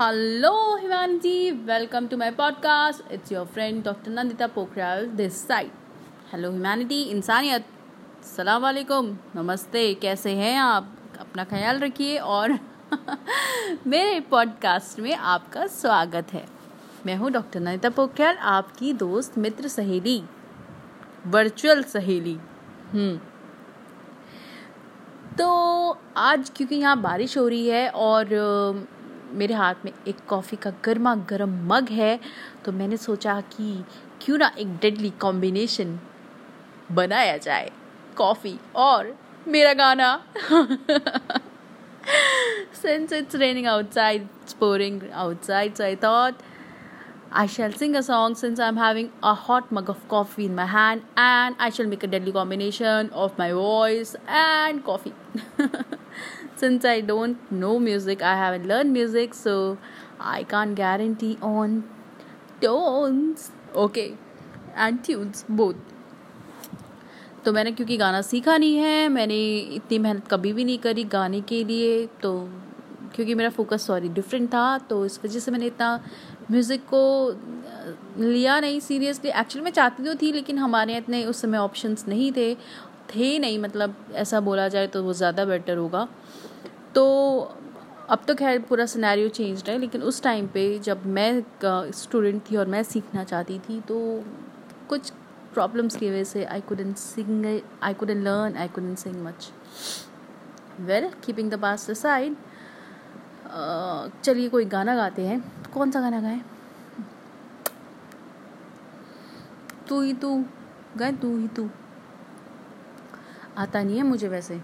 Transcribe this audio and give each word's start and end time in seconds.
Hello, 0.00 0.78
humanity. 0.78 1.52
Welcome 1.52 2.08
to 2.08 2.16
my 2.16 2.30
podcast. 2.30 3.02
It's 3.10 3.30
your 3.30 3.44
friend 3.44 3.84
Dr. 3.84 4.10
Nandita 4.10 4.48
Pokhriyal 4.48 5.14
this 5.14 5.34
side. 5.38 5.72
Hello, 6.30 6.50
humanity. 6.52 7.00
इंसानियत 7.06 7.64
सलाम 8.26 8.62
वालेकुम 8.62 9.10
नमस्ते 9.36 9.82
कैसे 10.02 10.30
हैं 10.36 10.56
आप 10.58 10.88
अपना 11.20 11.44
ख्याल 11.50 11.78
रखिए 11.78 12.16
और 12.18 12.52
मेरे 13.86 14.20
पॉडकास्ट 14.30 15.00
में 15.00 15.14
आपका 15.14 15.66
स्वागत 15.74 16.32
है 16.32 16.44
मैं 17.06 17.16
हूँ 17.16 17.30
डॉक्टर 17.32 17.60
नंदिता 17.60 17.88
पोखरियाल 17.98 18.36
आपकी 18.52 18.92
दोस्त 19.02 19.36
मित्र 19.38 19.68
सहेली 19.68 20.22
वर्चुअल 21.34 21.82
सहेली 21.92 22.34
हम्म 22.92 23.18
तो 25.38 25.50
आज 26.16 26.50
क्योंकि 26.56 26.74
यहाँ 26.76 27.00
बारिश 27.02 27.36
हो 27.38 27.46
रही 27.48 27.68
है 27.68 27.88
और 27.98 28.34
मेरे 29.32 29.54
हाथ 29.54 29.74
में 29.84 29.92
एक 30.08 30.16
कॉफ़ी 30.28 30.56
का 30.56 30.70
गर्मा 30.84 31.14
गर्म 31.30 31.50
मग 31.68 31.88
है 31.88 32.18
तो 32.64 32.72
मैंने 32.72 32.96
सोचा 32.96 33.40
कि 33.40 33.84
क्यों 34.22 34.38
ना 34.38 34.50
एक 34.58 34.76
डेडली 34.76 35.10
कॉम्बिनेशन 35.10 35.98
बनाया 36.92 37.36
जाए, 37.36 37.70
कॉफ़ी 38.16 38.58
और 38.76 39.16
मेरा 39.48 39.72
गाना। 39.72 40.22
It's 42.82 43.34
raining 43.34 43.66
outside, 43.66 44.22
it's 44.42 44.54
pouring 44.54 45.00
outside, 45.22 45.76
so 45.76 45.84
i 45.84 45.94
thought 45.94 46.34
i 47.31 47.45
shall 47.45 47.71
sing 47.71 47.95
a 47.95 48.03
song 48.03 48.35
since 48.35 48.59
i'm 48.59 48.77
having 48.77 49.11
a 49.23 49.33
hot 49.33 49.71
mug 49.71 49.89
of 49.89 50.07
coffee 50.07 50.45
in 50.45 50.55
my 50.55 50.65
hand 50.65 51.01
and 51.17 51.55
i 51.59 51.69
shall 51.69 51.87
make 51.87 52.03
a 52.03 52.07
deadly 52.07 52.31
combination 52.31 53.09
of 53.25 53.37
my 53.37 53.51
voice 53.51 54.15
and 54.27 54.83
coffee 54.83 55.13
since 56.55 56.85
I 56.85 57.01
don't 57.01 57.51
know 57.51 57.79
music, 57.79 58.21
I 58.21 58.35
haven't 58.35 58.67
learned 58.67 58.93
music, 58.93 59.33
so 59.33 59.77
I 60.19 60.43
can't 60.43 60.75
guarantee 60.75 61.37
on 61.41 61.83
tones. 62.61 63.51
Okay, 63.75 64.17
and 64.75 65.03
tunes 65.03 65.43
both. 65.49 65.75
तो 67.45 67.51
मैंने 67.53 67.71
क्योंकि 67.71 67.95
गाना 67.97 68.21
सीखा 68.21 68.57
नहीं 68.57 68.77
है 68.77 69.07
मैंने 69.07 69.35
इतनी 69.75 69.97
मेहनत 69.99 70.27
कभी 70.27 70.53
भी 70.53 70.63
नहीं 70.65 70.77
करी 70.85 71.03
गाने 71.13 71.41
के 71.49 71.63
लिए 71.63 72.05
तो 72.21 72.31
क्योंकि 73.15 73.35
मेरा 73.35 73.49
फोकस 73.57 73.85
सॉरी 73.87 74.09
डिफरेंट 74.15 74.47
था 74.53 74.77
तो 74.89 75.05
इस 75.05 75.19
वजह 75.25 75.39
से 75.39 75.51
मैंने 75.51 75.65
इतना 75.67 75.89
म्यूज़िक 76.50 76.84
को 76.92 77.02
लिया 78.18 78.58
नहीं 78.60 78.80
सीरियसली 78.80 79.30
एक्चुअली 79.30 79.64
मैं 79.64 79.70
चाहती 79.72 80.04
तो 80.04 80.14
थी, 80.14 80.32
लेकिन 80.32 80.58
हमारे 80.58 80.96
इतने 80.96 81.24
उस 81.24 81.40
समय 81.42 81.58
ऑप्शंस 81.58 82.04
नहीं 82.08 82.30
थे। 82.32 82.54
थे 83.10 83.38
नहीं 83.38 83.58
मतलब 83.58 83.94
ऐसा 84.14 84.40
बोला 84.40 84.66
जाए 84.68 84.86
तो 84.86 85.02
वो 85.02 85.12
ज़्यादा 85.14 85.44
बेटर 85.44 85.76
होगा। 85.76 86.06
तो 86.94 87.04
अब 88.10 88.24
तो 88.28 88.34
खैर 88.34 88.58
पूरा 88.60 88.86
सिनेरियो 88.86 89.28
चेंज 89.30 89.62
है, 89.68 89.78
लेकिन 89.78 90.02
उस 90.02 90.22
टाइम 90.22 90.46
पे 90.48 90.78
जब 90.80 91.06
मैं 91.08 91.90
स्टूडेंट 91.94 92.42
थी 92.50 92.56
और 92.56 92.66
मैं 92.68 92.82
सीखना 92.84 93.24
चाहती 93.24 93.58
थी 93.60 93.80
तो 93.88 93.98
कुछ 94.88 95.10
प्रॉब्लम्स 95.54 95.96
की 95.96 96.10
वजह 96.10 96.24
से 96.24 96.44
I 96.46 96.60
couldn't 96.68 96.92
sing 96.94 97.46
I 97.82 97.94
couldn't 97.94 98.22
learn 98.22 98.56
I 98.56 98.68
couldn't 98.68 98.94
sing 98.96 99.22
much 99.24 99.50
well 100.80 101.08
keeping 101.24 101.50
the 101.50 101.60
past 101.60 101.90
side 101.92 102.36
चलिए 104.24 104.48
कोई 104.48 104.64
गाना 104.66 104.94
गाते 104.96 105.22
हैं। 105.22 105.42
कौन 105.74 105.90
सा 105.90 106.00
गाना 106.00 106.20
गाएँ? 106.20 106.42
तू 109.88 110.02
ही 110.02 110.14
तू, 110.14 110.44
गाए 110.96 111.12
तू 111.12 111.38
ही 111.38 111.48
तू। 111.48 111.70
आता 113.58 113.82
नहीं 113.82 113.96
है 113.96 114.02
मुझे 114.02 114.28
वैसे। 114.28 114.54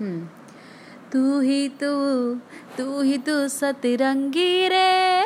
हम्म। 0.00 0.28
तू 1.12 1.40
ही 1.40 1.68
तू 1.68 2.34
तू 2.78 3.02
ही 3.02 3.18
तू, 3.18 3.48
सतरंगी 3.48 4.68
रे। 4.68 5.22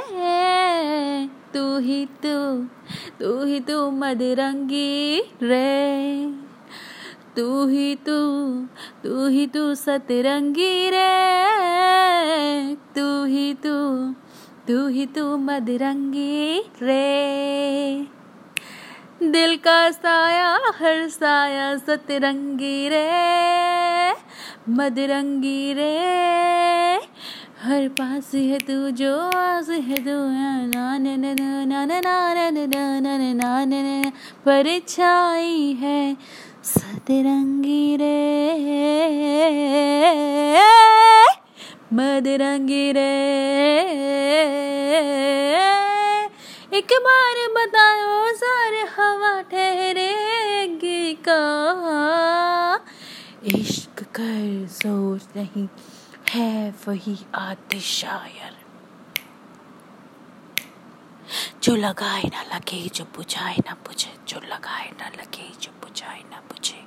तू 1.26 1.78
ही 1.78 2.06
तू 2.06 2.64
तू 3.20 3.44
ही 3.44 3.60
तू, 3.60 3.90
मदरंगी 3.90 5.20
रे। 5.42 6.26
तू 7.36 7.66
ही 7.66 7.96
तू 7.96 8.52
तू 9.04 9.26
ही 9.26 9.46
तू, 9.46 9.74
सतरंगी 9.74 10.90
रे। 10.90 11.36
तू 12.74 13.24
ही 13.24 13.54
तू 13.54 14.14
तू 14.68 14.86
ही 14.88 15.04
तू 15.06 15.24
मदरंगी 15.36 16.58
रे 16.82 18.06
दिल 19.22 19.56
का 19.56 19.90
साया 19.90 20.48
हर 20.78 21.08
साया 21.08 21.76
सतरंगी 21.76 22.88
रे 22.88 23.04
मदरंगी 24.68 25.72
रे 25.72 25.92
हर 27.62 27.88
पास 28.00 28.34
है 28.34 28.58
तू 28.58 28.78
जो 29.00 29.14
आस 29.36 29.70
है 29.88 29.96
तू 30.04 30.18
परछाई 34.46 35.72
है 35.80 36.00
सतरंगी 36.64 37.96
रे 38.00 38.14
मदरंगी 41.92 42.92
रे। 42.92 43.12
एक 46.72 46.92
बार 46.92 47.36
बताओ, 47.56 48.32
सारे 48.32 48.80
हवा 48.80 49.42
ठहरेगी 49.42 51.14
का 51.28 51.42
इश्क 53.44 54.02
कर 54.02 54.66
सोच 54.68 55.22
नहीं 55.36 55.68
है 56.30 56.74
वही 56.88 57.18
आते 57.34 57.80
शायर। 57.80 58.56
जो 61.62 61.76
लगाए 61.76 62.22
ना 62.22 62.42
लगे, 62.42 62.88
जो 62.88 63.04
बुझाए 63.04 63.56
ना 63.56 63.74
बुझे, 63.74 64.12
जो 64.28 64.40
लगाए 64.40 64.90
ना 65.00 65.08
लगे, 65.08 65.52
जो 65.60 65.70
बुझाए 65.70 66.22
ना 66.30 66.40
बुझे। 66.40 66.84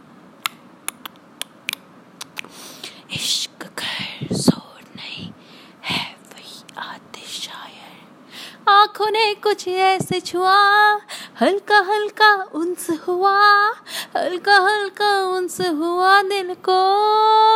इश्क 3.14 3.64
कर 3.64 4.36
सोच 4.36 4.96
नहीं 4.96 5.32
है 5.84 6.16
वही 6.16 6.64
आते 6.78 7.22
शायर 7.22 7.90
आँखों 9.00 9.12
ने 9.12 9.34
कुछ 9.34 9.68
ऐसे 9.68 10.20
छुआ, 10.20 10.56
हल्का 11.40 11.78
हल्का 11.80 12.32
उनस 12.56 12.88
हुआ, 13.08 13.70
हल्का 14.16 14.56
हल्का 14.60 15.12
उनस 15.24 15.60
हुआ, 15.62 16.22
दिल 16.22 16.54
को 16.68 16.80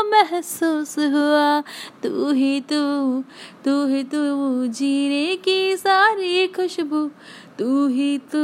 महसूस 0.09 0.95
हुआ। 0.99 1.61
तू 2.03 2.31
ही 2.31 2.61
तू 2.61 2.79
तू 3.65 3.75
ही 3.87 4.03
तू, 4.03 4.23
जीने 4.71 5.35
की 5.35 5.75
सारी 5.77 6.47
खुशबू, 6.47 7.05
तू 7.59 7.87
ही 7.87 8.17
तू 8.31 8.43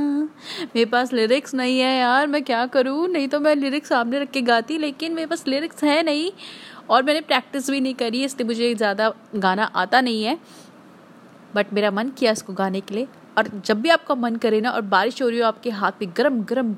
मेरे 0.65 0.85
पास 0.85 1.13
लिरिक्स 1.13 1.53
नहीं 1.55 1.79
है 1.79 1.95
यार, 1.99 2.27
मैं 2.27 2.43
क्या 2.43 2.65
करूँ? 2.65 3.07
नहीं 3.07 3.27
तो 3.27 3.39
मैं 3.39 3.55
लिरिक्स 3.55 3.89
सामने 3.89 4.19
रख 4.19 4.31
के 4.31 4.41
गाती, 4.41 4.77
लेकिन 4.77 5.13
मेरे 5.13 5.27
पास 5.27 5.47
लिरिक्स 5.47 5.83
है 5.83 6.01
नहीं। 6.03 6.31
और 6.89 7.03
मैंने 7.03 7.21
प्रैक्टिस 7.21 7.69
भी 7.69 7.79
नहीं 7.81 7.93
करी, 7.95 8.23
इसलिए 8.23 8.47
मुझे 8.47 8.73
ज़्यादा 8.75 9.13
गाना 9.35 9.63
आता 9.63 10.01
नहीं 10.01 10.23
है। 10.23 10.37
बट 11.55 11.73
मेरा 11.73 11.91
मन 11.91 12.09
किया 12.09 12.31
इसको 12.31 12.53
गाने 12.53 12.81
के 12.81 12.95
लिए। 12.95 13.07
और 13.37 13.47
जब 13.65 13.81
भी 13.81 13.89
आपका 13.89 14.15
मन 14.15 14.35
करे 14.35 14.61
ना, 14.61 14.71
और 14.71 14.81
बारिश 14.81 15.21
हो 15.21 15.29
रही 15.29 15.39
हो, 15.39 15.45
आपके 15.47 15.69
हाथ 15.71 16.01
में 16.01 16.11
गरम 16.17 16.41
गरम 16.43 16.73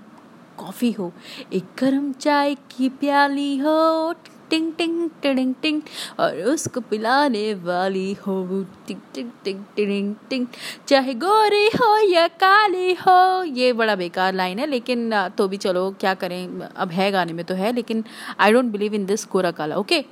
कॉफ़ी 0.58 0.92
हो, 0.92 1.12
एक 1.54 1.64
गरम 1.80 2.12
चाय 2.14 2.56
की 2.72 2.90
प्याली 2.90 3.58
हो 3.58 4.14
टिंग 4.54 4.72
टिंग 4.74 5.10
टिंग 5.22 5.54
टिंग, 5.62 5.82
और 6.20 6.38
उसको 6.48 6.82
पिलाने 6.90 7.54
वाली 7.64 8.14
हो 8.18 8.64
टिंग 8.88 9.00
टिंग 9.16 9.30
टिंग 9.44 9.64
टिंग 9.76 10.16
टिंग। 10.30 10.48
चाहे 10.88 11.14
गोरी 11.16 11.66
हो 11.76 11.98
या 12.10 12.28
काली 12.40 12.94
हो, 12.96 13.44
ये 13.44 13.72
बड़ा 13.74 13.96
बेकार 13.96 14.34
लाइन 14.34 14.60
है, 14.60 14.68
लेकिन 14.68 15.12
तो 15.38 15.48
भी 15.48 15.58
चलो, 15.58 15.90
क्या 16.00 16.14
करें? 16.16 16.60
अब 16.62 16.92
है 16.92 17.12
गाने 17.12 17.34
में 17.34 17.44
तो 17.46 17.56
है, 17.56 17.74
लेकिन 17.74 18.04
I 18.40 18.52
don't 18.54 18.72
believe 18.72 18.94
in 18.96 19.06
this 19.06 19.28
गोरा 19.32 19.52
काला 19.52 19.78
ओके 19.78 20.04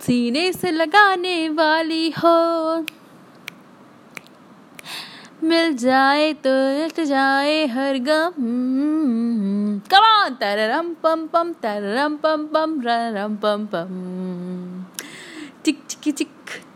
सीने 0.00 0.52
से 0.52 0.70
लगाने 0.70 1.48
वाली 1.50 2.10
हो। 2.12 2.86
मिल 5.42 5.74
जाए 5.76 6.32
तो 6.42 6.50
लट 6.76 7.00
जाए 7.00 7.64
हर 7.66 7.98
गम। 7.98 8.32
कमान 9.90 10.34
तररम 10.34 10.92
पम 11.02 11.26
पम, 11.26 11.52
तररम 11.52 12.16
पम 12.16 12.46
पम 12.46 12.80
रम 12.82 13.36
पम 13.36 13.66
पम। 13.66 14.84
टिक 15.64 15.82
टिक 15.90 16.14
टिक 16.16 16.28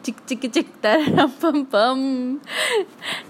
चिक 0.05 0.17
चिक 0.29 0.51
चिक 0.53 0.69
तर 0.83 1.27
पम 1.43 1.63
पम। 1.65 2.39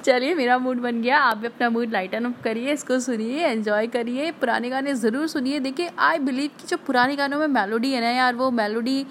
चलिए, 0.04 0.34
मेरा 0.34 0.58
मूड 0.58 0.80
बन 0.80 1.00
गया। 1.02 1.18
आप 1.18 1.36
भी 1.36 1.46
अपना 1.46 1.70
मूड 1.70 1.92
लाइटन 1.92 2.24
अप 2.24 2.42
करिए, 2.44 2.72
इसको 2.72 2.98
सुनिए 3.00 3.46
एंजॉय 3.46 3.86
करिए। 3.86 4.30
पुराने 4.32 4.70
गाने 4.70 4.94
ज़रूर 4.94 5.26
सुनिए। 5.26 5.60
देखिए 5.60 5.90
आई 5.98 6.18
बिलीव 6.18 6.50
कि 6.60 6.66
जो 6.66 6.76
पुराने 6.86 7.16
गानों 7.16 7.38
में 7.38 7.46
मेलोडी 7.46 7.92
है 7.92 8.00
ना 8.00 8.10
यार, 8.10 8.34
वो 8.34 8.50
मेलोडी 8.50 9.04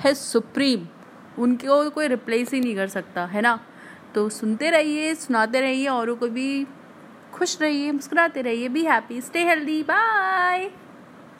है 0.00 0.14
सुप्रीम 0.14 0.86
उनको 1.38 1.88
कोई 1.90 2.06
रिप्लेस 2.08 2.52
ही 2.54 2.60
नहीं 2.60 2.76
कर 2.76 2.88
सकता, 2.88 3.24
है 3.26 3.40
ना? 3.40 3.58
तो 4.14 4.28
सुनते 4.28 4.70
रहिए, 4.70 5.14
सुनाते 5.14 5.60
रहिए, 5.60 5.86
औरों 5.88 6.16
को 6.16 6.28
भी 6.28 6.66
खुश 7.32 7.60
रहिए, 7.62 7.92
मुस्कुराते 7.92 8.42
रहिए 8.42 8.68
be 8.68 8.84
happy 8.84 9.20
stay 9.20 9.44
healthy 9.44 9.82
bye 9.82 10.70